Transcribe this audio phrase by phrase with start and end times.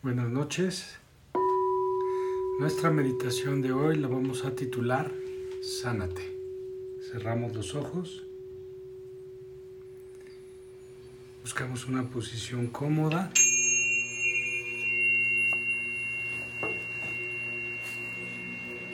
[0.00, 0.96] Buenas noches.
[2.60, 5.10] Nuestra meditación de hoy la vamos a titular
[5.60, 6.22] Sánate.
[7.10, 8.22] Cerramos los ojos.
[11.42, 13.32] Buscamos una posición cómoda.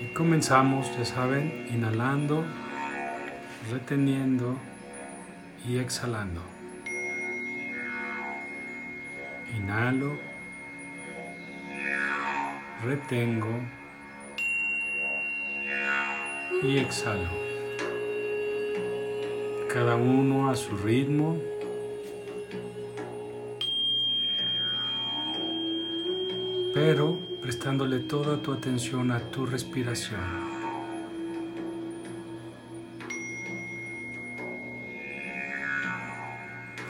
[0.01, 2.47] Y comenzamos, ya saben, inhalando,
[3.71, 4.57] reteniendo
[5.69, 6.41] y exhalando.
[9.55, 10.34] Inhalo,
[12.83, 13.61] retengo
[16.63, 17.29] y exhalo.
[19.73, 21.39] Cada uno a su ritmo.
[26.73, 30.21] Pero prestándole toda tu atención a tu respiración.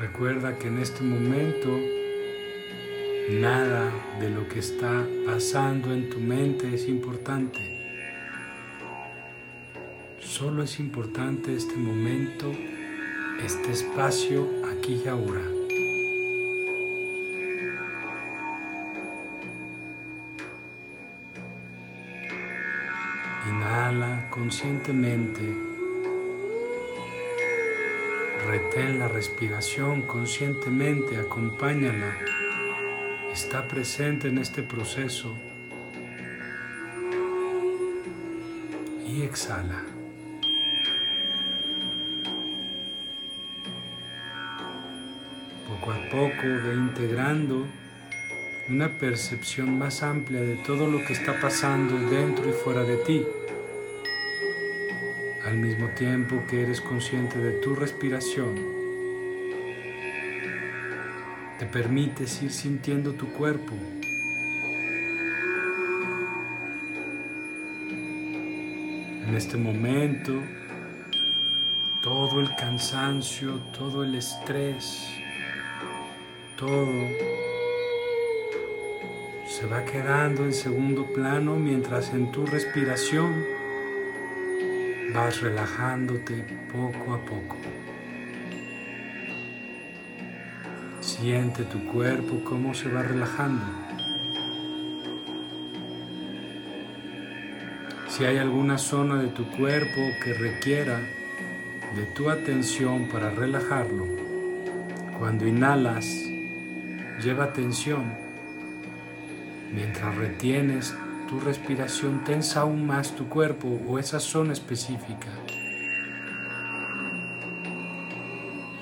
[0.00, 1.70] Recuerda que en este momento
[3.30, 7.58] nada de lo que está pasando en tu mente es importante.
[10.20, 12.52] Solo es importante este momento,
[13.42, 15.40] este espacio aquí y ahora.
[23.48, 25.42] Inhala conscientemente.
[28.46, 32.16] Retén la respiración conscientemente, acompáñala.
[33.34, 35.34] Está presente en este proceso.
[39.04, 39.82] Y exhala.
[45.68, 47.66] Poco a poco ve integrando
[48.68, 53.26] una percepción más amplia de todo lo que está pasando dentro y fuera de ti
[55.44, 58.54] al mismo tiempo que eres consciente de tu respiración,
[61.58, 63.74] te permites ir sintiendo tu cuerpo.
[69.26, 70.32] En este momento,
[72.02, 75.08] todo el cansancio, todo el estrés,
[76.56, 76.88] todo
[79.48, 83.44] se va quedando en segundo plano mientras en tu respiración
[85.14, 87.56] vas relajándote poco a poco.
[91.24, 93.64] Siente tu cuerpo cómo se va relajando.
[98.08, 101.00] Si hay alguna zona de tu cuerpo que requiera
[101.96, 104.06] de tu atención para relajarlo,
[105.18, 106.04] cuando inhalas,
[107.22, 108.12] lleva atención.
[109.72, 110.94] Mientras retienes,
[111.26, 115.30] tu respiración tensa aún más tu cuerpo o esa zona específica.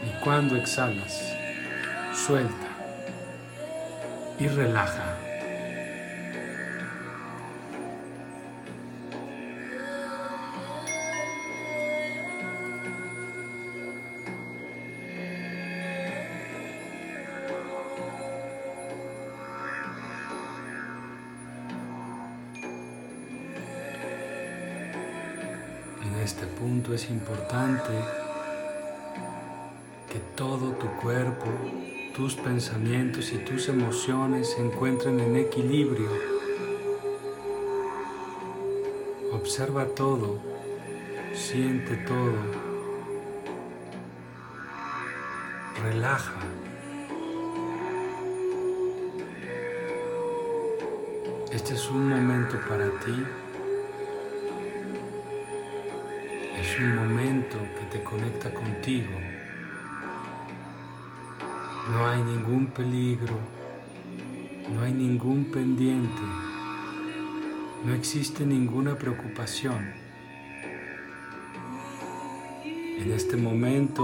[0.05, 1.37] Y cuando exhalas,
[2.15, 2.69] suelta
[4.39, 5.13] y relaja.
[26.23, 27.93] este punto es importante
[30.11, 31.47] que todo tu cuerpo,
[32.15, 36.11] tus pensamientos y tus emociones se encuentren en equilibrio.
[39.33, 40.39] Observa todo,
[41.35, 42.35] siente todo,
[45.83, 46.41] relaja.
[51.51, 53.25] Este es un momento para ti
[56.63, 59.11] Es un momento que te conecta contigo.
[61.93, 63.35] No hay ningún peligro,
[64.75, 66.23] no hay ningún pendiente,
[67.85, 69.93] no existe ninguna preocupación.
[72.65, 74.03] En este momento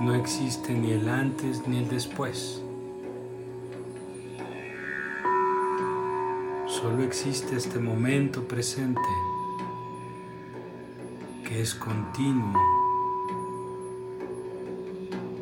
[0.00, 2.62] no existe ni el antes ni el después.
[6.68, 9.00] Solo existe este momento presente
[11.44, 12.60] que es continuo,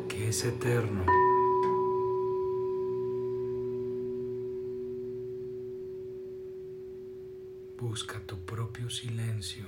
[0.09, 1.30] que es eterno.
[7.91, 9.65] Busca tu propio silencio,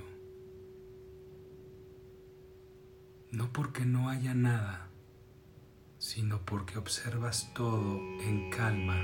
[3.30, 4.88] no porque no haya nada,
[5.98, 8.98] sino porque observas todo en calma.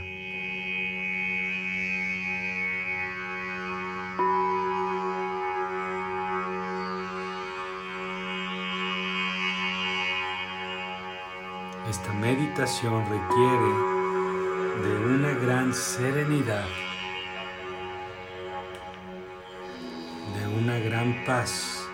[11.91, 13.71] Esta meditación requiere
[14.83, 16.65] de una gran serenidad,
[21.25, 21.87] paz.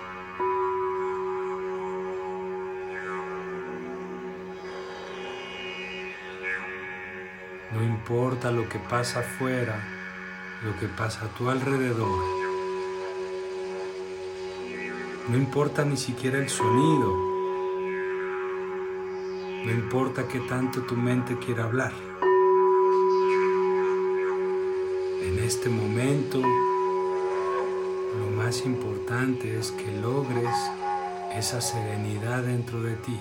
[7.72, 9.76] No importa lo que pasa afuera,
[10.64, 12.24] lo que pasa a tu alrededor.
[15.28, 17.12] No importa ni siquiera el sonido.
[19.64, 21.92] No importa qué tanto tu mente quiera hablar.
[25.22, 26.40] En este momento,
[28.46, 30.54] más importante es que logres
[31.34, 33.18] esa serenidad dentro de ti.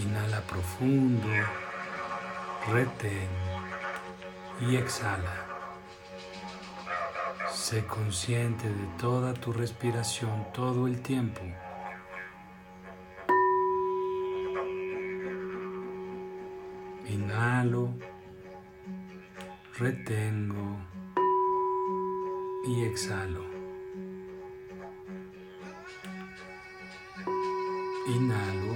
[0.00, 1.26] Inhala profundo,
[2.70, 3.28] retén
[4.60, 5.34] y exhala.
[7.52, 11.40] Sé consciente de toda tu respiración todo el tiempo.
[17.08, 18.11] Inhalo,
[19.78, 20.76] retengo
[22.66, 23.44] y exhalo.
[28.06, 28.74] Inhalo,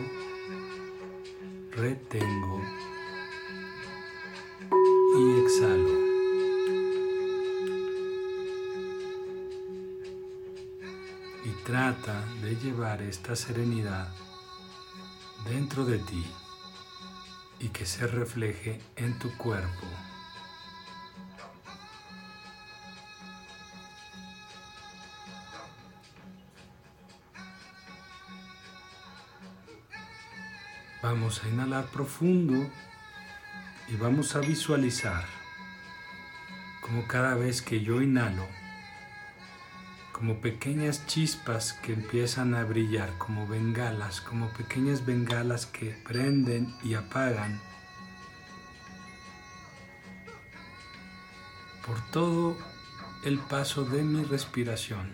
[1.72, 2.62] retengo
[5.19, 6.06] y exhalo.
[11.44, 14.08] Y trata de llevar esta serenidad
[15.44, 16.26] dentro de ti
[17.60, 19.87] y que se refleje en tu cuerpo.
[31.08, 32.68] Vamos a inhalar profundo
[33.86, 35.24] y vamos a visualizar
[36.80, 38.44] como cada vez que yo inhalo,
[40.10, 46.94] como pequeñas chispas que empiezan a brillar, como bengalas, como pequeñas bengalas que prenden y
[46.94, 47.60] apagan
[51.86, 52.56] por todo
[53.24, 55.12] el paso de mi respiración.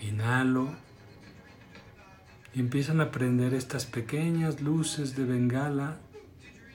[0.00, 0.76] Inhalo
[2.54, 5.98] y empiezan a prender estas pequeñas luces de bengala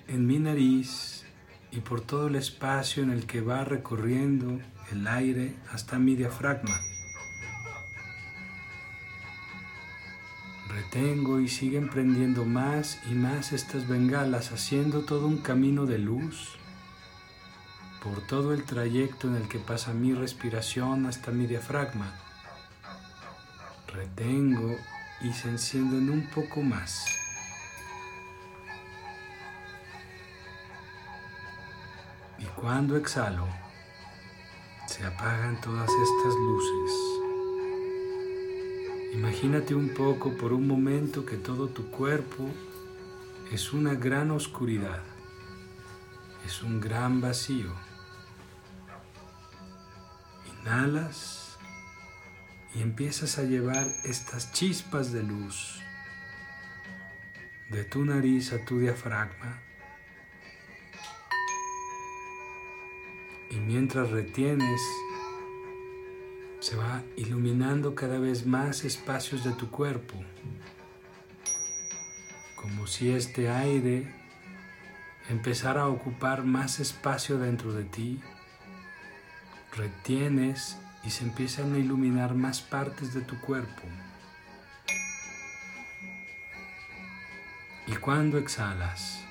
[0.08, 1.24] en mi nariz
[1.72, 4.60] y por todo el espacio en el que va recorriendo
[4.92, 6.82] el aire hasta mi diafragma.
[10.68, 16.58] Retengo y siguen prendiendo más y más estas bengalas, haciendo todo un camino de luz
[18.04, 22.14] por todo el trayecto en el que pasa mi respiración hasta mi diafragma.
[23.94, 24.78] Retengo
[25.22, 27.06] y se encienden un poco más.
[32.38, 33.48] Y cuando exhalo,
[34.88, 37.10] se apagan todas estas luces.
[39.14, 42.50] Imagínate un poco por un momento que todo tu cuerpo
[43.52, 45.02] es una gran oscuridad,
[46.46, 47.74] es un gran vacío.
[50.62, 51.49] Inhalas
[52.76, 55.82] y empiezas a llevar estas chispas de luz
[57.70, 59.62] de tu nariz a tu diafragma.
[63.52, 64.82] Y mientras retienes,
[66.60, 70.16] se va iluminando cada vez más espacios de tu cuerpo,
[72.56, 74.14] como si este aire
[75.30, 78.20] empezara a ocupar más espacio dentro de ti.
[79.76, 83.84] Retienes y se empiezan a iluminar más partes de tu cuerpo.
[87.88, 89.24] Y cuando exhalas,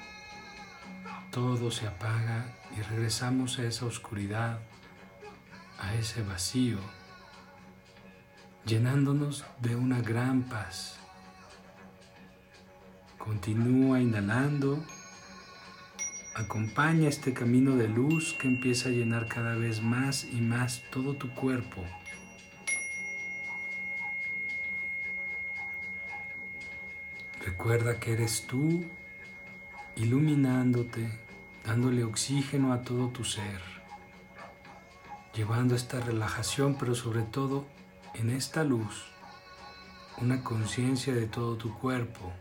[1.31, 2.45] todo se apaga
[2.77, 4.59] y regresamos a esa oscuridad,
[5.79, 6.79] a ese vacío,
[8.67, 10.99] llenándonos de una gran paz.
[13.19, 14.83] Continúa inhalando
[16.39, 21.15] Acompaña este camino de luz que empieza a llenar cada vez más y más todo
[21.15, 21.85] tu cuerpo.
[27.45, 28.85] Recuerda que eres tú
[29.97, 31.11] iluminándote,
[31.67, 33.61] dándole oxígeno a todo tu ser,
[35.35, 37.67] llevando esta relajación, pero sobre todo
[38.15, 39.07] en esta luz,
[40.19, 42.33] una conciencia de todo tu cuerpo,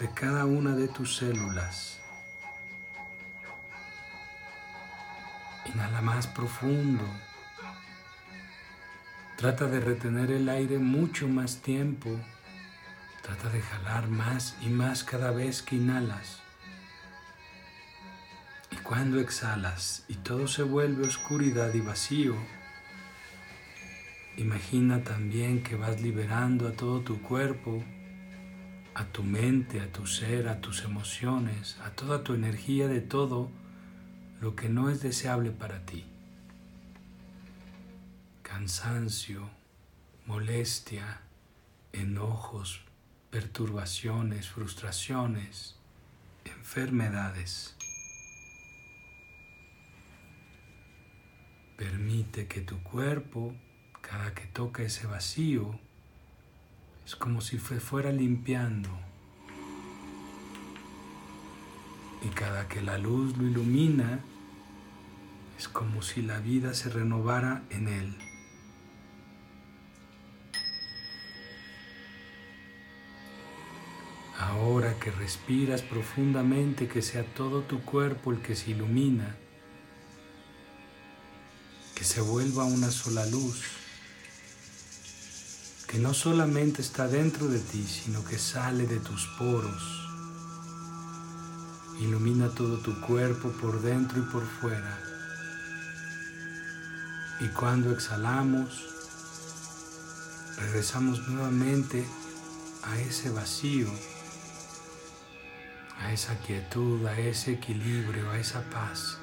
[0.00, 1.97] de cada una de tus células.
[5.72, 7.04] Inhala más profundo.
[9.36, 12.10] Trata de retener el aire mucho más tiempo.
[13.22, 16.40] Trata de jalar más y más cada vez que inhalas.
[18.70, 22.34] Y cuando exhalas y todo se vuelve oscuridad y vacío,
[24.36, 27.84] imagina también que vas liberando a todo tu cuerpo
[28.98, 33.48] a tu mente, a tu ser, a tus emociones, a toda tu energía de todo
[34.40, 36.04] lo que no es deseable para ti.
[38.42, 39.50] Cansancio,
[40.26, 41.20] molestia,
[41.92, 42.82] enojos,
[43.30, 45.76] perturbaciones, frustraciones,
[46.44, 47.74] enfermedades.
[51.76, 53.54] Permite que tu cuerpo,
[54.00, 55.78] cada que toca ese vacío,
[57.04, 59.07] es como si fuera limpiando.
[62.22, 64.20] Y cada que la luz lo ilumina,
[65.58, 68.18] es como si la vida se renovara en él.
[74.38, 79.36] Ahora que respiras profundamente, que sea todo tu cuerpo el que se ilumina,
[81.94, 83.78] que se vuelva una sola luz
[85.88, 90.07] que no solamente está dentro de ti, sino que sale de tus poros.
[92.00, 94.98] Ilumina todo tu cuerpo por dentro y por fuera.
[97.40, 98.84] Y cuando exhalamos,
[100.58, 102.04] regresamos nuevamente
[102.84, 103.88] a ese vacío,
[106.00, 109.18] a esa quietud, a ese equilibrio, a esa paz,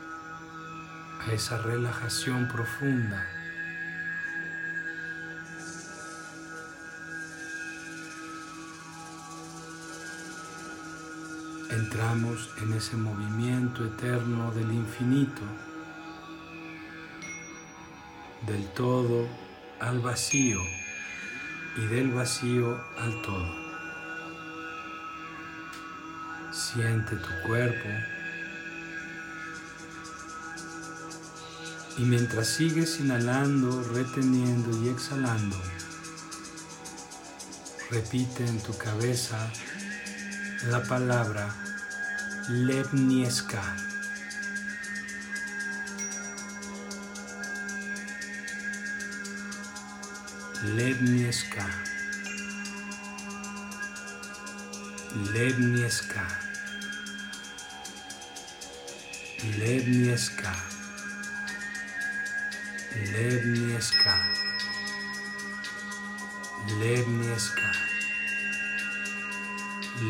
[1.25, 3.34] a esa relajación profunda.
[11.75, 15.41] Entramos en ese movimiento eterno del infinito,
[18.47, 19.27] del todo
[19.81, 20.61] al vacío
[21.75, 23.65] y del vacío al todo.
[26.51, 27.89] Siente tu cuerpo
[31.97, 35.57] y mientras sigues inhalando, reteniendo y exhalando,
[37.91, 39.37] repite en tu cabeza
[40.69, 41.64] la palabra
[42.47, 43.63] Lev Nieska.
[50.77, 51.65] Lev Nieska.
[55.33, 56.25] Lev Nieska.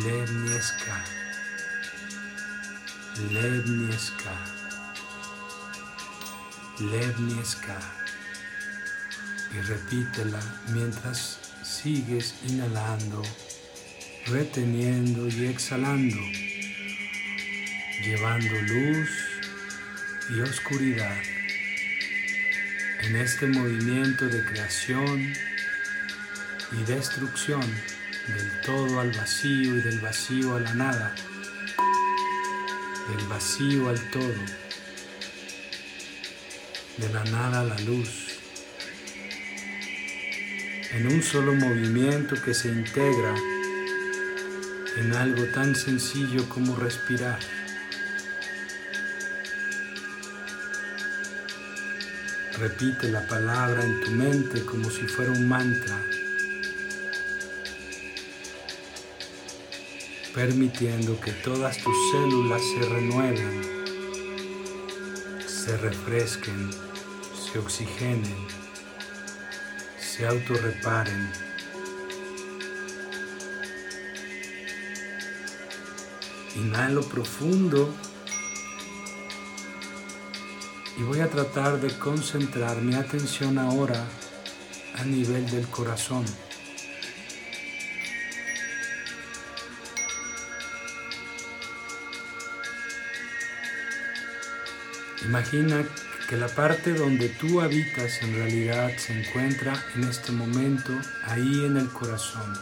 [0.04, 1.15] Lev Nieska.
[3.18, 4.34] Levnieska.
[6.80, 7.80] Levnieska.
[9.54, 10.42] Y repítela
[10.74, 13.24] mientras sigues inhalando,
[14.28, 16.18] reteniendo y exhalando,
[18.04, 19.10] llevando luz
[20.30, 21.18] y oscuridad
[23.02, 25.34] en este movimiento de creación
[26.74, 27.64] y destrucción
[28.28, 31.16] del todo al vacío y del vacío a la nada,
[33.10, 34.34] del vacío al todo,
[36.98, 38.40] de la nada a la luz,
[40.92, 43.36] en un solo movimiento que se integra
[44.98, 47.40] en algo tan sencillo como respirar.
[52.58, 56.15] Repite la palabra en tu mente como si fuera un mantra.
[60.36, 63.62] Permitiendo que todas tus células se renueven,
[65.48, 66.72] se refresquen,
[67.34, 68.36] se oxigenen,
[69.98, 71.32] se autorreparen.
[76.58, 77.96] Inhalo profundo
[80.98, 84.06] y voy a tratar de concentrar mi atención ahora
[84.96, 86.26] a nivel del corazón.
[95.26, 95.84] Imagina
[96.30, 100.94] que la parte donde tú habitas en realidad se encuentra en este momento
[101.26, 102.54] ahí en el corazón.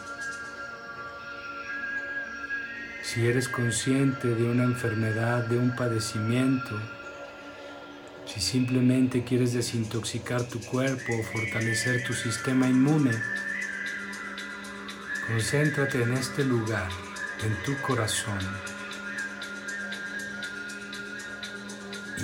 [3.02, 6.80] Si eres consciente de una enfermedad, de un padecimiento,
[8.26, 13.12] si simplemente quieres desintoxicar tu cuerpo o fortalecer tu sistema inmune,
[15.28, 16.88] concéntrate en este lugar,
[17.44, 18.73] en tu corazón.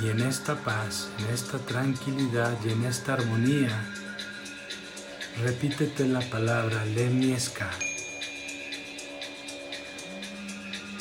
[0.03, 3.85] Y en esta paz, en esta tranquilidad y en esta armonía,
[5.43, 7.71] repítete la palabra Lemieska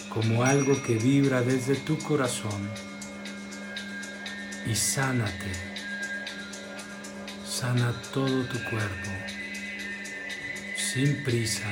[0.10, 2.70] como algo que vibra desde tu corazón
[4.66, 5.52] y sánate,
[7.48, 9.12] sana todo tu cuerpo,
[10.76, 11.72] sin prisa,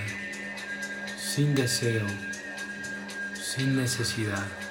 [1.18, 2.08] sin deseo,
[3.34, 4.67] sin necesidad.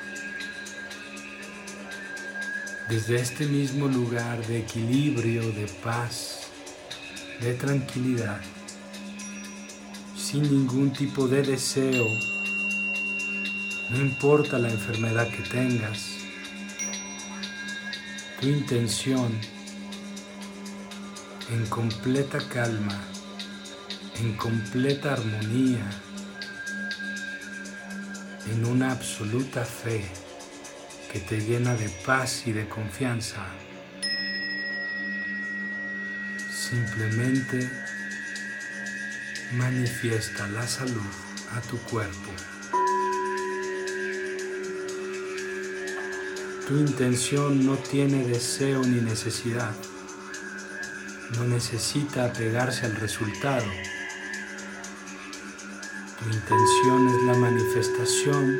[2.89, 6.43] Desde este mismo lugar de equilibrio, de paz,
[7.41, 8.41] de tranquilidad,
[10.17, 12.07] sin ningún tipo de deseo,
[13.91, 16.11] no importa la enfermedad que tengas,
[18.41, 19.37] tu intención
[21.51, 23.03] en completa calma,
[24.21, 25.91] en completa armonía,
[28.53, 30.09] en una absoluta fe
[31.13, 33.45] que te llena de paz y de confianza.
[36.51, 37.71] Simplemente
[39.53, 41.13] manifiesta la salud
[41.57, 42.33] a tu cuerpo.
[46.67, 49.73] Tu intención no tiene deseo ni necesidad.
[51.37, 53.67] No necesita apegarse al resultado.
[56.19, 58.59] Tu intención es la manifestación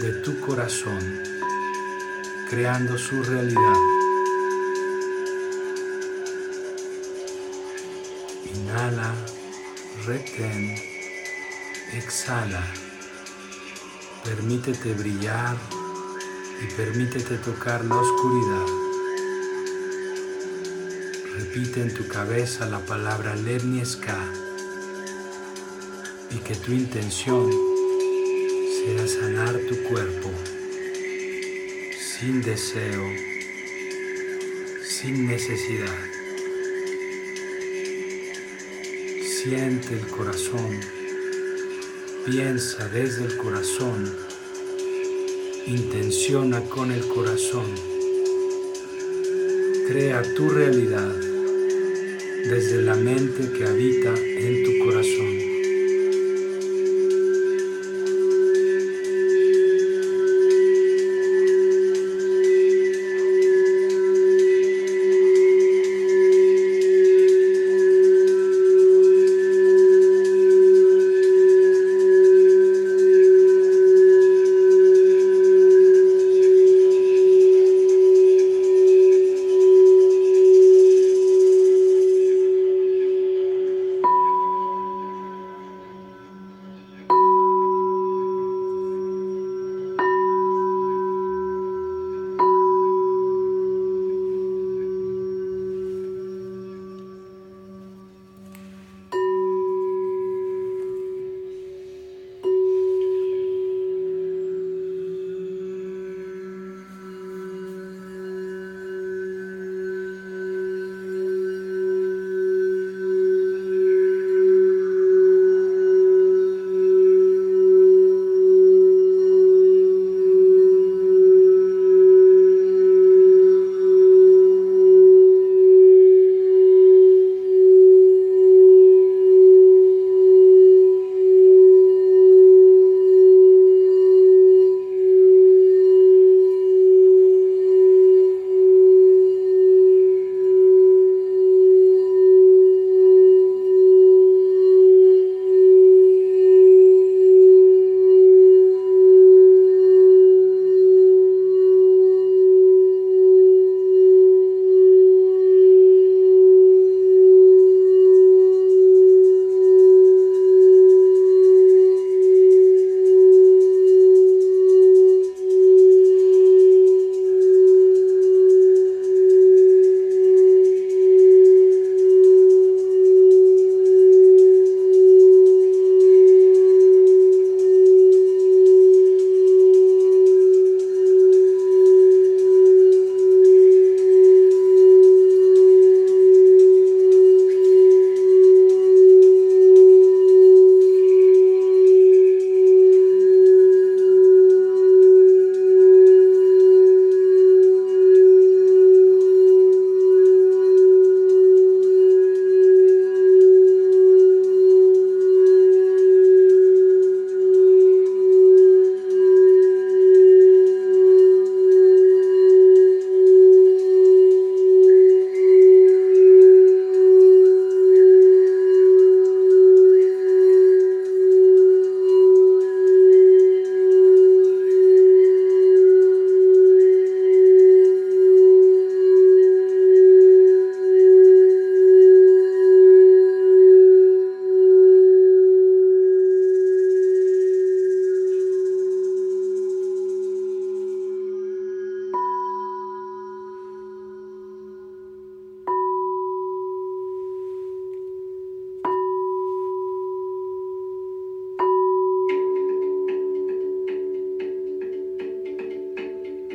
[0.00, 1.22] de tu corazón,
[2.48, 3.76] creando su realidad.
[8.54, 9.14] Inhala,
[10.06, 10.76] retén,
[11.92, 12.62] exhala.
[14.24, 15.56] Permítete brillar
[16.62, 18.66] y permítete tocar la oscuridad.
[21.38, 24.16] Repite en tu cabeza la palabra Lernieska
[26.30, 27.50] y que tu intención
[28.78, 30.55] sea sanar tu cuerpo
[32.18, 33.04] sin deseo,
[34.82, 35.98] sin necesidad.
[39.22, 40.80] Siente el corazón,
[42.24, 44.26] piensa desde el corazón
[45.66, 47.64] Intenciona con el corazón.
[49.88, 51.12] Crea tu realidad
[52.48, 55.45] desde la mente que habita en tu corazón.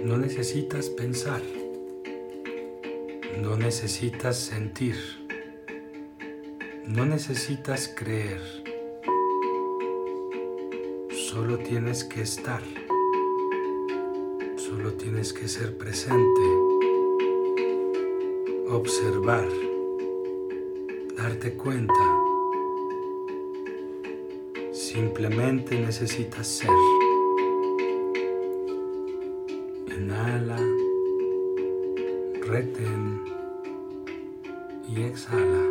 [0.03, 1.41] No necesitas pensar,
[3.39, 4.95] no necesitas sentir,
[6.87, 8.41] no necesitas creer,
[11.11, 12.63] solo tienes que estar,
[14.57, 16.41] solo tienes que ser presente,
[18.69, 19.47] observar,
[21.15, 21.93] darte cuenta.
[24.71, 27.00] Simplemente necesitas ser.
[32.51, 33.23] Retén
[34.89, 35.70] y exhala.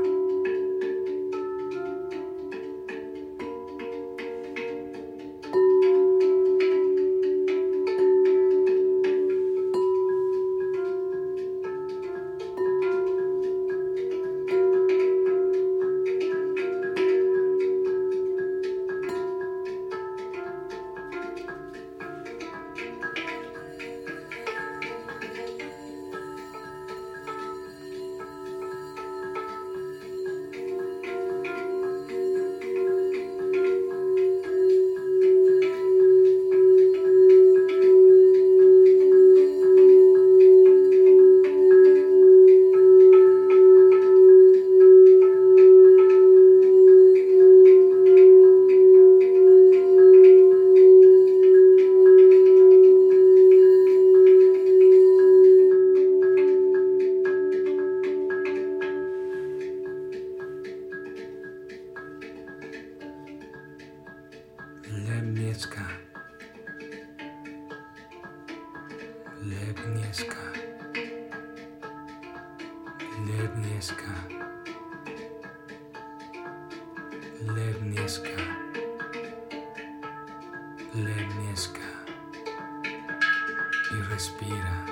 [83.92, 84.86] Y respira.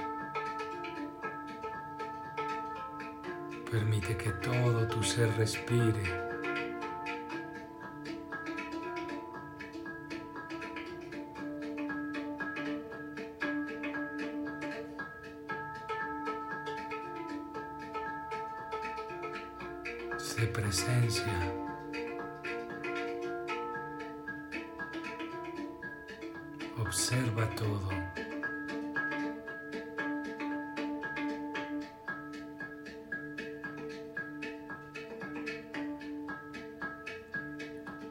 [3.71, 6.28] Permite que todo tu ser respire.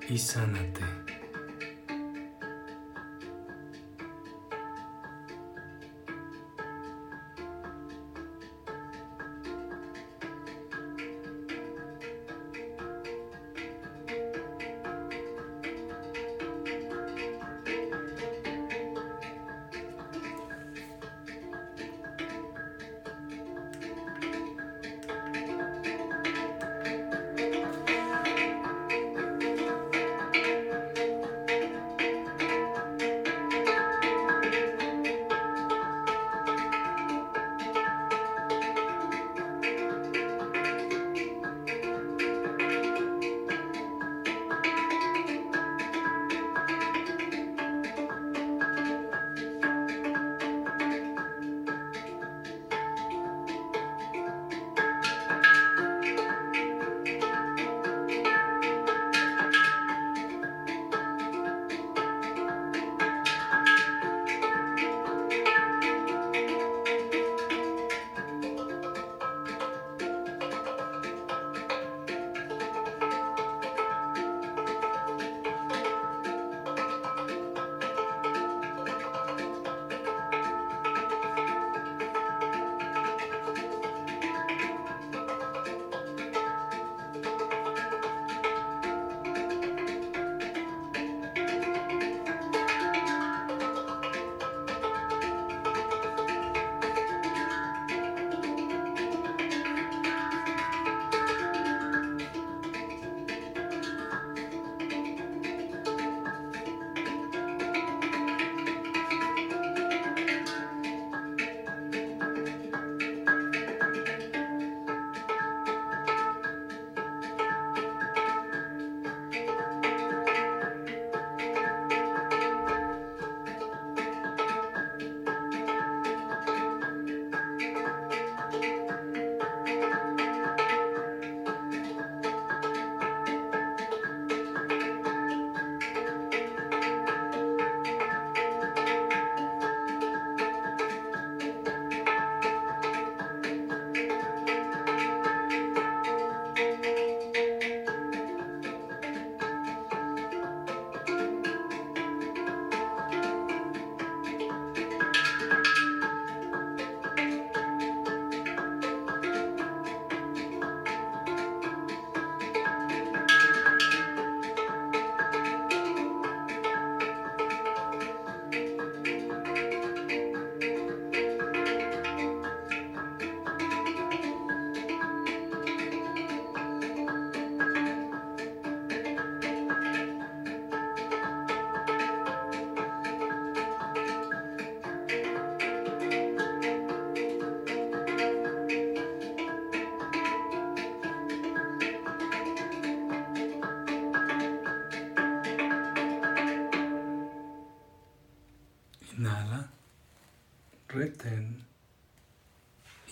[0.09, 1.06] Y sánate.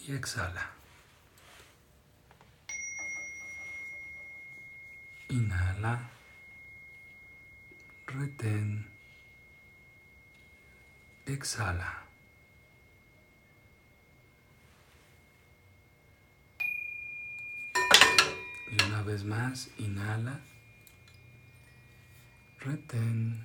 [0.07, 0.69] Y exhala.
[5.29, 6.09] Inhala,
[8.05, 8.87] retén,
[11.25, 12.03] exhala.
[18.71, 20.39] Y una vez más, inhala,
[22.59, 23.43] retén,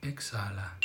[0.00, 0.78] exhala.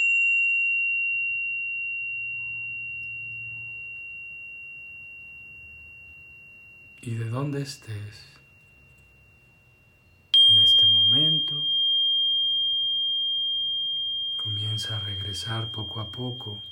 [7.05, 8.33] Y de donde estés,
[10.49, 11.67] en este momento,
[14.37, 16.63] comienza a regresar poco a poco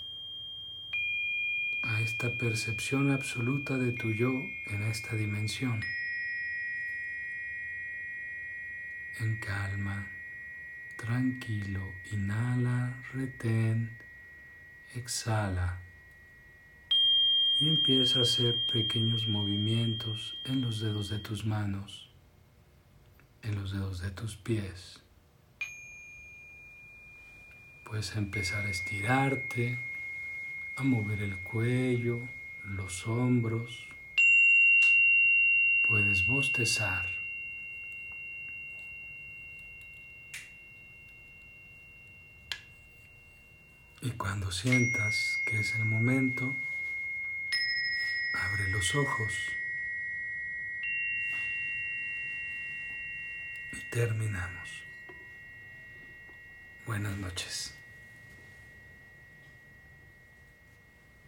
[1.84, 4.32] a esta percepción absoluta de tu yo
[4.72, 5.84] en esta dimensión.
[9.19, 10.08] En calma,
[10.98, 13.96] tranquilo, inhala, retén,
[14.96, 15.80] exhala
[17.63, 22.10] y empieza a hacer pequeños movimientos en los dedos de tus manos,
[23.41, 25.02] en los dedos de tus pies.
[27.86, 29.80] Puedes empezar a estirarte,
[30.76, 32.19] a mover el cuello,
[32.65, 33.88] los hombros.
[35.88, 37.06] Puedes bostezar.
[44.02, 46.58] Y cuando sientas que es el momento,
[48.54, 49.58] Abre los ojos.
[53.72, 54.84] Y terminamos.
[56.86, 57.74] Buenas noches.